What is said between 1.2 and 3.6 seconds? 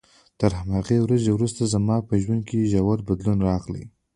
وروسته زما په ژوند کې ژور بدلون